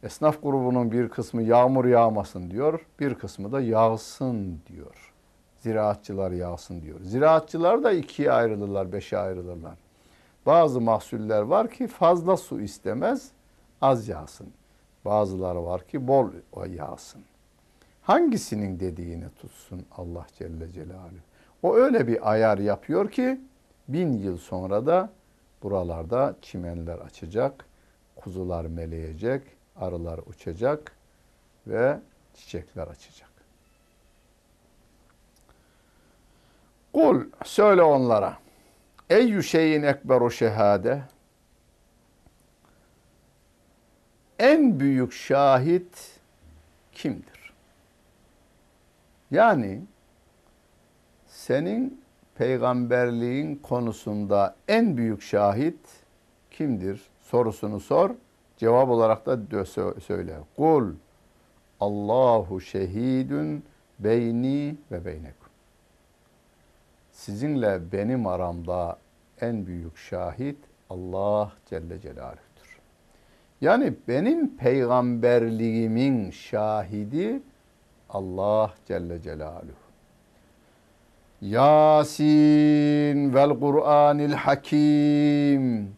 Esnaf 0.02 0.42
grubunun 0.42 0.92
bir 0.92 1.08
kısmı 1.08 1.42
yağmur 1.42 1.84
yağmasın 1.84 2.50
diyor, 2.50 2.86
bir 3.00 3.14
kısmı 3.14 3.52
da 3.52 3.60
yağsın 3.60 4.60
diyor. 4.66 5.12
Ziraatçılar 5.58 6.30
yağsın 6.30 6.82
diyor. 6.82 7.00
Ziraatçılar 7.00 7.82
da 7.82 7.92
ikiye 7.92 8.32
ayrılırlar, 8.32 8.92
beşe 8.92 9.18
ayrılırlar. 9.18 9.74
Bazı 10.46 10.80
mahsuller 10.80 11.42
var 11.42 11.70
ki 11.70 11.86
fazla 11.86 12.36
su 12.36 12.60
istemez, 12.60 13.30
az 13.80 14.08
yağsın. 14.08 14.46
Bazıları 15.04 15.64
var 15.64 15.86
ki 15.86 16.08
bol 16.08 16.28
yağsın. 16.68 17.22
Hangisinin 18.02 18.80
dediğini 18.80 19.30
tutsun 19.30 19.86
Allah 19.96 20.26
Celle 20.38 20.72
Celaluhu. 20.72 21.26
O 21.62 21.74
öyle 21.74 22.06
bir 22.06 22.30
ayar 22.30 22.58
yapıyor 22.58 23.10
ki 23.10 23.40
bin 23.88 24.12
yıl 24.12 24.38
sonra 24.38 24.86
da 24.86 25.10
buralarda 25.66 26.36
çimenler 26.42 26.98
açacak, 26.98 27.64
kuzular 28.16 28.64
meleyecek, 28.64 29.42
arılar 29.76 30.20
uçacak 30.26 30.92
ve 31.66 31.98
çiçekler 32.34 32.86
açacak. 32.86 33.30
Kul 36.92 37.24
söyle 37.44 37.82
onlara. 37.82 38.38
Eyyü 39.10 39.42
şeyin 39.42 39.82
ekberu 39.82 40.30
şehade. 40.30 41.02
En 44.38 44.80
büyük 44.80 45.12
şahit 45.12 46.20
kimdir? 46.92 47.52
Yani 49.30 49.82
senin 51.26 52.04
peygamberliğin 52.38 53.56
konusunda 53.56 54.56
en 54.68 54.96
büyük 54.96 55.22
şahit 55.22 55.78
kimdir? 56.50 57.02
Sorusunu 57.20 57.80
sor. 57.80 58.10
Cevap 58.56 58.88
olarak 58.88 59.26
da 59.26 59.64
söyle. 60.00 60.36
Kul 60.56 60.92
Allahu 61.80 62.60
şehidun 62.60 63.62
beyni 63.98 64.76
ve 64.90 65.04
beynekum. 65.04 65.48
Sizinle 67.12 67.92
benim 67.92 68.26
aramda 68.26 68.98
en 69.40 69.66
büyük 69.66 69.96
şahit 69.96 70.58
Allah 70.90 71.52
Celle 71.70 72.00
Celaluhu'dur. 72.00 72.80
Yani 73.60 73.94
benim 74.08 74.56
peygamberliğimin 74.56 76.30
şahidi 76.30 77.42
Allah 78.10 78.74
Celle 78.88 79.22
Celaluhu. 79.22 79.85
Yasin 81.42 83.34
vel 83.34 83.50
Kur'anil 83.60 84.32
Hakim. 84.32 85.92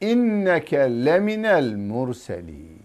İnneke 0.00 0.78
leminel 0.78 1.76
murselin. 1.76 2.82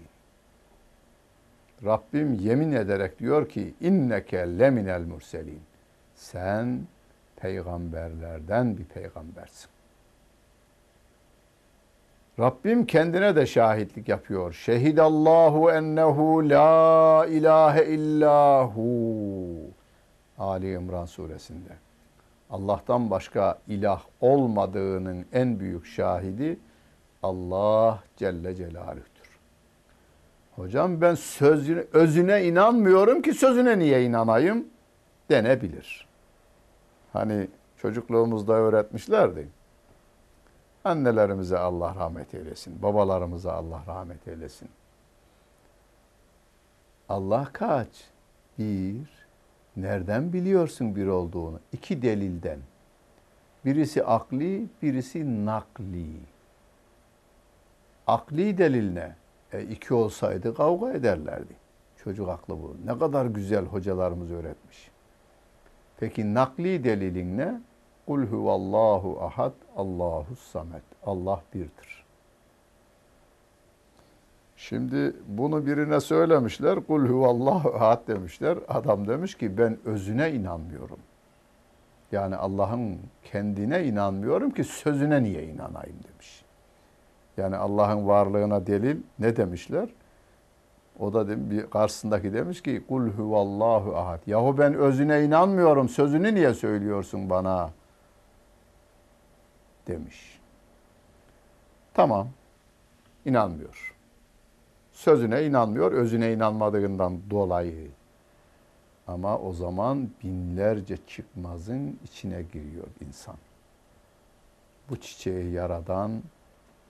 Rabbim 1.86 2.34
yemin 2.34 2.72
ederek 2.72 3.20
diyor 3.20 3.50
ki 3.50 3.74
inneke 3.82 4.38
leminel 4.38 5.02
murselin. 5.02 5.62
Sen 6.16 6.80
peygamberlerden 7.36 8.78
bir 8.78 8.84
peygambersin. 8.84 9.70
Rabbim 12.40 12.86
kendine 12.86 13.36
de 13.36 13.46
şahitlik 13.46 14.10
yapıyor. 14.10 14.54
Şehidallahu 14.54 15.72
ennehu 15.72 16.50
la 16.50 17.26
ilahe 17.30 17.86
illahu. 17.86 18.84
Ali 20.44 20.74
İmran 20.74 21.06
suresinde. 21.06 21.74
Allah'tan 22.50 23.10
başka 23.10 23.60
ilah 23.68 24.04
olmadığının 24.22 25.26
en 25.34 25.60
büyük 25.60 25.86
şahidi 25.86 26.60
Allah 27.24 28.04
Celle 28.18 28.56
Celaluh'tür. 28.56 29.40
Hocam 30.56 31.02
ben 31.02 31.16
sözüne, 31.16 31.84
özüne 31.94 32.46
inanmıyorum 32.46 33.22
ki 33.22 33.34
sözüne 33.34 33.80
niye 33.80 34.04
inanayım 34.06 34.68
denebilir. 35.30 36.08
Hani 37.14 37.48
çocukluğumuzda 37.78 38.54
öğretmişlerdi. 38.54 39.48
Annelerimize 40.84 41.58
Allah 41.58 41.96
rahmet 41.96 42.34
eylesin. 42.34 42.82
Babalarımıza 42.82 43.54
Allah 43.54 43.82
rahmet 43.88 44.28
eylesin. 44.28 44.70
Allah 47.10 47.50
kaç? 47.54 47.88
Bir, 48.60 49.23
nereden 49.78 50.34
biliyorsun 50.34 50.96
bir 50.96 51.08
olduğunu? 51.08 51.60
İki 51.72 52.02
delilden. 52.02 52.60
Birisi 53.66 54.04
akli, 54.04 54.68
birisi 54.82 55.46
nakli. 55.46 56.08
Akli 58.08 58.58
delil 58.58 58.94
ne? 58.94 59.16
E, 59.54 59.64
iki 59.64 59.94
olsaydı 59.94 60.56
kavga 60.56 60.92
ederlerdi. 60.92 61.54
Çocuk 62.04 62.30
aklı 62.30 62.54
bu. 62.54 62.76
Ne 62.86 63.00
kadar 63.00 63.26
güzel 63.26 63.66
hocalarımız 63.66 64.32
öğretmiş. 64.32 64.92
Peki 65.98 66.34
nakli 66.34 66.84
delilin 66.84 67.38
ne? 67.38 67.62
Kul 68.08 68.24
huvallahu 68.26 69.22
ahad, 69.22 69.54
Allahu 69.76 70.36
samet. 70.36 70.84
Allah 71.06 71.42
birdir. 71.54 72.03
Şimdi 74.64 75.14
bunu 75.28 75.66
birine 75.66 76.00
söylemişler. 76.00 76.80
Kul 76.88 77.08
huvallahu 77.08 77.76
ahad 77.76 78.08
demişler. 78.08 78.58
Adam 78.68 79.08
demiş 79.08 79.36
ki 79.36 79.58
ben 79.58 79.78
özüne 79.86 80.32
inanmıyorum. 80.32 81.00
Yani 82.12 82.36
Allah'ın 82.36 83.00
kendine 83.24 83.84
inanmıyorum 83.84 84.52
ki 84.52 84.64
sözüne 84.64 85.24
niye 85.24 85.44
inanayım 85.44 85.98
demiş. 86.14 86.46
Yani 87.38 87.56
Allah'ın 87.56 88.08
varlığına 88.08 88.68
delil 88.68 88.98
ne 89.20 89.36
demişler? 89.36 89.90
O 91.00 91.14
da 91.14 91.50
bir 91.50 91.70
karşısındaki 91.70 92.34
demiş 92.34 92.64
ki 92.64 92.84
kul 92.88 93.08
huvallahu 93.10 93.98
ahad. 93.98 94.20
Yahu 94.28 94.58
ben 94.58 94.74
özüne 94.74 95.24
inanmıyorum. 95.24 95.90
Sözünü 95.90 96.36
niye 96.36 96.54
söylüyorsun 96.54 97.30
bana? 97.30 97.70
demiş. 99.88 100.40
Tamam. 101.94 102.28
inanmıyor. 103.26 103.93
Sözüne 105.04 105.46
inanmıyor, 105.46 105.92
özüne 105.92 106.34
inanmadığından 106.34 107.20
dolayı. 107.30 107.88
Ama 109.08 109.38
o 109.38 109.54
zaman 109.54 110.10
binlerce 110.24 110.98
çıkmazın 111.08 112.00
içine 112.04 112.42
giriyor 112.42 112.88
insan. 113.08 113.36
Bu 114.90 114.96
çiçeği 115.00 115.52
yaradan 115.52 116.12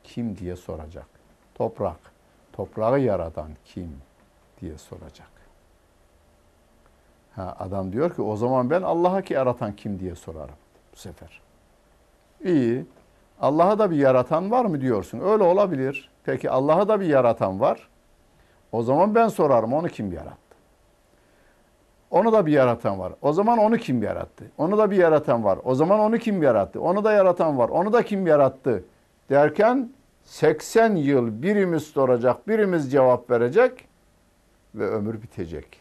kim 0.04 0.38
diye 0.38 0.56
soracak. 0.56 1.06
Toprak. 1.56 2.00
Toprağı 2.52 3.00
yaradan 3.00 3.50
kim 3.66 3.92
diye 4.62 4.78
soracak. 4.78 5.32
Ha, 7.36 7.56
adam 7.60 7.94
diyor 7.94 8.16
ki 8.16 8.22
o 8.22 8.36
zaman 8.36 8.70
ben 8.70 8.82
Allah'a 8.82 9.22
ki 9.22 9.34
yaratan 9.34 9.76
kim 9.76 10.00
diye 10.00 10.16
sorarım 10.16 10.56
bu 10.94 10.98
sefer. 10.98 11.42
İyi. 12.44 12.86
Allah'a 13.42 13.80
da 13.80 13.92
bir 13.92 13.98
yaratan 13.98 14.52
var 14.52 14.66
mı 14.66 14.82
diyorsun. 14.82 15.20
Öyle 15.20 15.44
olabilir. 15.44 16.10
Peki 16.24 16.50
Allah'a 16.50 16.88
da 16.88 17.00
bir 17.00 17.08
yaratan 17.08 17.60
var. 17.60 17.90
O 18.74 18.84
zaman 18.84 19.16
ben 19.16 19.28
sorarım 19.28 19.74
onu 19.74 19.88
kim 19.88 20.12
yarattı? 20.12 20.38
Onu 22.12 22.34
da 22.34 22.46
bir 22.46 22.52
yaratan 22.52 23.00
var. 23.00 23.14
O 23.22 23.34
zaman 23.34 23.60
onu 23.60 23.78
kim 23.78 24.04
yarattı? 24.04 24.52
Onu 24.58 24.78
da 24.78 24.92
bir 24.92 24.98
yaratan 24.98 25.44
var. 25.44 25.60
O 25.64 25.76
zaman 25.76 26.00
onu 26.00 26.18
kim 26.18 26.44
yarattı? 26.44 26.82
Onu 26.82 27.04
da 27.04 27.12
yaratan 27.12 27.58
var. 27.58 27.70
Onu 27.70 27.94
da 27.94 28.04
kim 28.04 28.28
yarattı? 28.28 28.84
Derken 29.30 29.90
80 30.24 30.96
yıl 30.96 31.42
birimiz 31.42 31.84
soracak, 31.84 32.48
birimiz 32.48 32.92
cevap 32.92 33.30
verecek 33.30 33.88
ve 34.76 34.88
ömür 34.88 35.22
bitecek. 35.22 35.80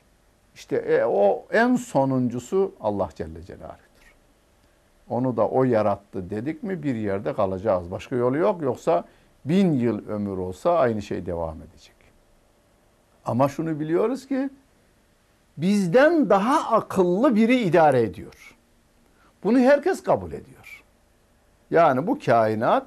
İşte 0.55 0.77
e, 0.77 1.05
o 1.05 1.45
en 1.53 1.77
sonuncusu 1.77 2.73
Allah 2.81 3.09
Celle 3.15 3.43
Celaluhu'dur. 3.43 4.15
Onu 5.09 5.37
da 5.37 5.49
o 5.49 5.65
yarattı 5.65 6.31
dedik 6.31 6.63
mi 6.63 6.83
bir 6.83 6.95
yerde 6.95 7.33
kalacağız. 7.33 7.91
Başka 7.91 8.17
yolu 8.17 8.37
yok. 8.37 8.63
Yoksa 8.63 9.05
bin 9.45 9.73
yıl 9.73 10.09
ömür 10.09 10.39
olsa 10.39 10.79
aynı 10.79 11.03
şey 11.03 11.27
devam 11.27 11.57
edecek. 11.63 12.02
Ama 13.25 13.49
şunu 13.49 13.81
biliyoruz 13.81 14.29
ki 14.29 14.51
bizden 15.57 16.31
daha 16.31 16.77
akıllı 16.77 17.37
biri 17.37 17.61
idare 17.61 18.03
ediyor. 18.03 18.57
Bunu 19.45 19.59
herkes 19.59 20.03
kabul 20.03 20.33
ediyor. 20.33 20.85
Yani 21.71 22.07
bu 22.07 22.19
kainat 22.19 22.87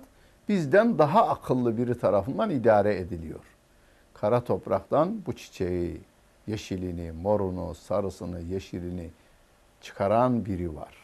bizden 0.49 0.97
daha 0.97 1.27
akıllı 1.27 1.77
biri 1.77 1.99
tarafından 1.99 2.49
idare 2.49 2.99
ediliyor. 2.99 3.39
Kara 4.13 4.43
topraktan 4.43 5.21
bu 5.25 5.33
çiçeği, 5.33 6.01
yeşilini, 6.47 7.11
morunu, 7.11 7.75
sarısını, 7.75 8.41
yeşilini 8.41 9.09
çıkaran 9.81 10.45
biri 10.45 10.75
var. 10.75 10.95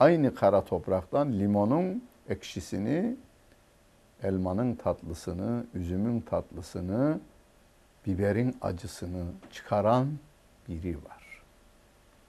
Aynı 0.00 0.34
kara 0.34 0.64
topraktan 0.64 1.32
limonun 1.32 2.04
ekşisini, 2.28 3.16
elmanın 4.22 4.74
tatlısını, 4.74 5.64
üzümün 5.74 6.20
tatlısını, 6.20 7.20
biberin 8.06 8.56
acısını 8.62 9.24
çıkaran 9.52 10.08
biri 10.68 10.96
var. 10.96 11.42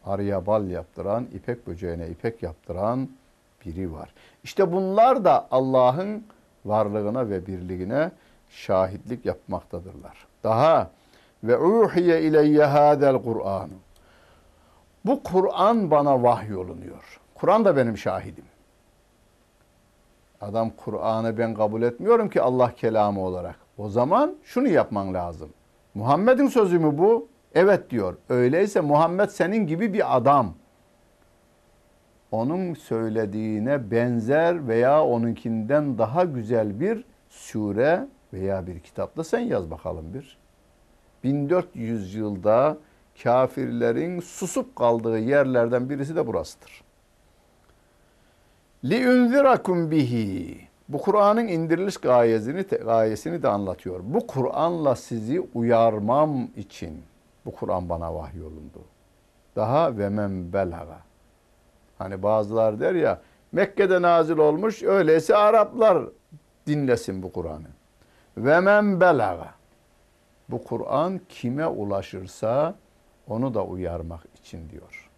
Arıya 0.06 0.46
bal 0.46 0.68
yaptıran, 0.68 1.28
ipek 1.34 1.68
böceğine 1.68 2.08
ipek 2.08 2.44
yaptıran 2.44 3.10
biri 3.66 3.94
var. 3.94 4.14
İşte 4.44 4.72
bunlar 4.72 5.26
da 5.26 5.48
Allah'ın 5.52 6.24
varlığına 6.66 7.30
ve 7.30 7.48
birliğine 7.48 8.12
şahitlik 8.50 9.26
yapmaktadırlar. 9.26 10.28
Daha 10.44 10.90
ve 11.44 11.58
uhiye 11.58 12.22
ileyye 12.22 12.64
hadel 12.64 13.24
Kur'an. 13.24 13.70
Bu 15.06 15.24
Kur'an 15.24 15.92
bana 15.92 16.24
vahyolunuyor. 16.24 17.20
Kur'an 17.36 17.66
da 17.66 17.78
benim 17.78 17.98
şahidim. 17.98 18.46
Adam 20.42 20.70
Kur'an'ı 20.70 21.38
ben 21.38 21.54
kabul 21.54 21.82
etmiyorum 21.82 22.30
ki 22.30 22.42
Allah 22.42 22.76
kelamı 22.76 23.22
olarak. 23.22 23.56
O 23.78 23.90
zaman 23.90 24.36
şunu 24.44 24.68
yapman 24.68 25.14
lazım. 25.14 25.50
Muhammed'in 25.94 26.48
sözü 26.48 26.80
mü 26.80 26.98
bu? 26.98 27.28
Evet 27.56 27.90
diyor. 27.90 28.18
Öyleyse 28.30 28.82
Muhammed 28.82 29.30
senin 29.30 29.68
gibi 29.68 29.94
bir 29.94 30.18
adam. 30.18 30.54
Onun 32.32 32.74
söylediğine 32.74 33.92
benzer 33.92 34.68
veya 34.68 35.04
onunkinden 35.06 35.98
daha 35.98 36.24
güzel 36.24 36.80
bir 36.80 37.04
sure 37.30 38.08
veya 38.34 38.68
bir 38.68 38.80
kitapta 38.80 39.24
sen 39.24 39.40
yaz 39.40 39.72
bakalım 39.72 40.14
bir. 40.14 40.38
1400 41.24 42.16
yılda 42.16 42.78
kafirlerin 43.24 44.20
susup 44.20 44.76
kaldığı 44.76 45.20
yerlerden 45.20 45.90
birisi 45.90 46.16
de 46.16 46.28
burasıdır. 46.28 46.84
Li 48.86 49.10
unzirakum 49.10 49.92
bihi. 49.92 50.71
Bu 50.92 50.98
Kur'an'ın 50.98 51.48
indiriliş 51.48 51.98
gayesini, 51.98 52.62
gayesini 52.62 53.44
de 53.44 53.48
anlatıyor. 53.48 54.00
Bu 54.04 54.28
Kur'an'la 54.28 54.96
sizi 54.96 55.42
uyarmam 55.54 56.48
için 56.56 57.04
bu 57.46 57.52
Kur'an 57.52 57.90
bana 57.90 58.16
vahyolundu. 58.16 58.82
Daha 59.56 59.98
ve 59.98 60.10
men 60.10 60.54
belaga. 60.54 61.00
Hani 61.98 62.24
bazılar 62.24 62.80
der 62.80 62.96
ya 62.96 63.22
Mekke'de 63.52 64.02
nazil 64.02 64.38
olmuş 64.38 64.84
öyleyse 64.84 65.36
Araplar 65.36 66.04
dinlesin 66.68 67.24
bu 67.24 67.32
Kur'an'ı. 67.32 67.70
Ve 68.38 68.60
men 68.60 69.02
belaga. 69.02 69.50
Bu 70.50 70.64
Kur'an 70.64 71.22
kime 71.30 71.68
ulaşırsa 71.68 72.76
onu 73.28 73.54
da 73.54 73.66
uyarmak 73.66 74.22
için 74.36 74.70
diyor 74.70 75.10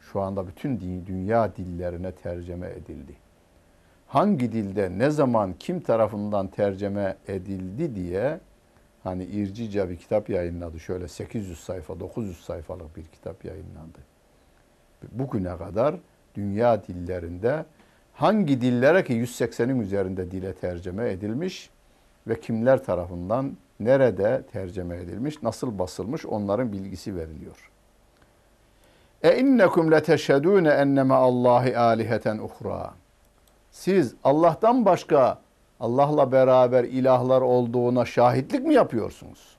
şu 0.00 0.20
anda 0.20 0.46
bütün 0.46 0.80
dünya 1.06 1.56
dillerine 1.56 2.12
tercüme 2.12 2.68
edildi. 2.68 3.29
Hangi 4.10 4.52
dilde, 4.52 4.98
ne 4.98 5.10
zaman, 5.10 5.54
kim 5.58 5.80
tarafından 5.80 6.46
tercüme 6.46 7.16
edildi 7.28 7.94
diye 7.94 8.40
hani 9.04 9.24
İrcica 9.24 9.90
bir 9.90 9.96
kitap 9.96 10.30
yayınladı. 10.30 10.80
Şöyle 10.80 11.08
800 11.08 11.60
sayfa, 11.60 12.00
900 12.00 12.40
sayfalık 12.44 12.96
bir 12.96 13.04
kitap 13.04 13.44
yayınlandı. 13.44 13.98
Bugüne 15.12 15.56
kadar 15.56 15.94
dünya 16.34 16.84
dillerinde 16.84 17.64
hangi 18.14 18.60
dillere 18.60 19.04
ki 19.04 19.12
180'in 19.12 19.80
üzerinde 19.80 20.30
dile 20.30 20.52
tercüme 20.52 21.10
edilmiş 21.10 21.70
ve 22.26 22.40
kimler 22.40 22.84
tarafından 22.84 23.56
nerede 23.80 24.42
tercüme 24.52 24.96
edilmiş, 24.96 25.42
nasıl 25.42 25.78
basılmış 25.78 26.26
onların 26.26 26.72
bilgisi 26.72 27.16
veriliyor. 27.16 27.70
E 29.22 29.38
innekum 29.38 29.92
leteşhedûne 29.92 30.68
enneme 30.68 31.14
Allahi 31.14 31.78
aliheten 31.78 32.38
uhra. 32.38 32.99
Siz 33.70 34.14
Allah'tan 34.24 34.84
başka 34.84 35.38
Allah'la 35.80 36.32
beraber 36.32 36.84
ilahlar 36.84 37.40
olduğuna 37.40 38.04
şahitlik 38.04 38.64
mi 38.66 38.74
yapıyorsunuz? 38.74 39.56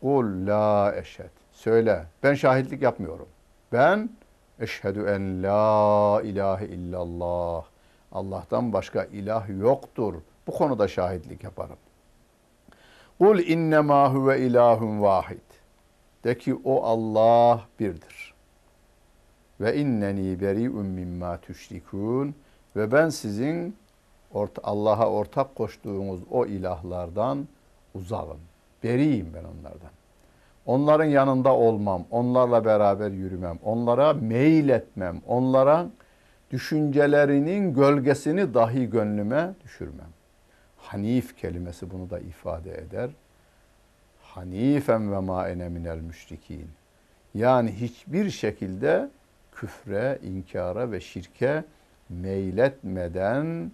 Kul 0.00 0.46
la 0.46 0.94
eşhed. 0.96 1.30
Söyle 1.52 2.06
ben 2.22 2.34
şahitlik 2.34 2.82
yapmıyorum. 2.82 3.28
Ben 3.72 4.10
eşhedü 4.60 5.00
en 5.00 5.42
la 5.42 6.22
ilahe 6.22 6.66
illallah. 6.66 7.64
Allah'tan 8.12 8.72
başka 8.72 9.04
ilah 9.04 9.60
yoktur. 9.60 10.14
Bu 10.46 10.52
konuda 10.52 10.88
şahitlik 10.88 11.44
yaparım. 11.44 11.76
Kul 13.18 13.38
innema 13.38 14.12
huve 14.12 14.40
ilahun 14.40 15.02
vahid. 15.02 15.38
De 16.24 16.38
ki 16.38 16.54
o 16.64 16.84
Allah 16.84 17.60
birdir. 17.80 18.34
Ve 19.60 19.76
inneni 19.76 20.40
beri'un 20.40 20.86
mimma 20.86 21.36
tüşrikun. 21.36 22.34
Ve 22.76 22.92
ben 22.92 23.08
sizin 23.08 23.76
Allah'a 24.62 25.10
ortak 25.10 25.54
koştuğunuz 25.54 26.20
o 26.30 26.46
ilahlardan 26.46 27.48
uzağım. 27.94 28.40
Beriyim 28.82 29.30
ben 29.34 29.44
onlardan. 29.44 29.90
Onların 30.66 31.04
yanında 31.04 31.54
olmam, 31.54 32.04
onlarla 32.10 32.64
beraber 32.64 33.10
yürümem, 33.10 33.58
onlara 33.64 34.12
meyil 34.12 34.68
etmem, 34.68 35.20
onlara 35.26 35.86
düşüncelerinin 36.50 37.74
gölgesini 37.74 38.54
dahi 38.54 38.90
gönlüme 38.90 39.54
düşürmem. 39.64 40.08
Hanif 40.76 41.36
kelimesi 41.36 41.90
bunu 41.90 42.10
da 42.10 42.18
ifade 42.18 42.74
eder. 42.74 43.10
Hanifen 44.22 45.12
ve 45.12 45.18
ma 45.18 45.48
ene 45.48 45.68
minel 45.68 45.98
müşrikin. 45.98 46.68
Yani 47.34 47.72
hiçbir 47.72 48.30
şekilde 48.30 49.08
küfre, 49.54 50.18
inkara 50.22 50.92
ve 50.92 51.00
şirke 51.00 51.64
meyletmeden, 52.22 53.72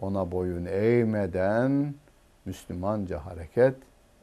ona 0.00 0.32
boyun 0.32 0.64
eğmeden 0.64 1.94
Müslümanca 2.44 3.26
hareket 3.26 3.74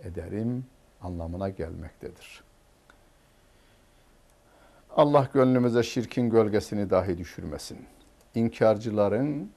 ederim 0.03 0.65
anlamına 1.01 1.49
gelmektedir. 1.49 2.43
Allah 4.95 5.29
gönlümüze 5.33 5.83
şirkin 5.83 6.29
gölgesini 6.29 6.89
dahi 6.89 7.17
düşürmesin. 7.17 7.77
İnkarcıların 8.35 9.51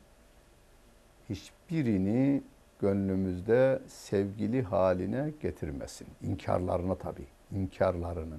hiçbirini 1.30 2.42
gönlümüzde 2.80 3.82
sevgili 3.88 4.62
haline 4.62 5.32
getirmesin. 5.42 6.06
İnkarlarını 6.22 6.98
tabii, 6.98 7.26
inkarlarını. 7.52 8.36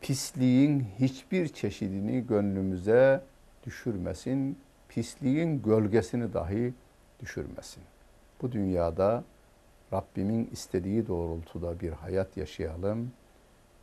Pisliğin 0.00 0.86
hiçbir 0.98 1.48
çeşidini 1.48 2.26
gönlümüze 2.26 3.20
düşürmesin. 3.68 4.58
Pisliğin 4.88 5.62
gölgesini 5.62 6.32
dahi 6.32 6.74
düşürmesin. 7.20 7.82
Bu 8.42 8.52
dünyada 8.52 9.24
Rabbimin 9.92 10.48
istediği 10.52 11.06
doğrultuda 11.06 11.80
bir 11.80 11.92
hayat 11.92 12.36
yaşayalım 12.36 13.12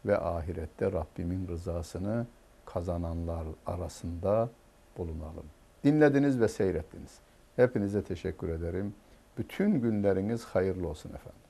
ve 0.06 0.18
ahirette 0.18 0.92
Rabbimin 0.92 1.48
rızasını 1.48 2.26
kazananlar 2.66 3.48
arasında 3.66 4.50
bulunalım. 4.98 5.46
Dinlediniz 5.84 6.40
ve 6.40 6.48
seyrettiniz. 6.48 7.20
Hepinize 7.56 8.04
teşekkür 8.04 8.50
ederim. 8.50 8.94
Bütün 9.38 9.82
günleriniz 9.82 10.46
hayırlı 10.46 10.88
olsun 10.88 11.10
efendim. 11.10 11.45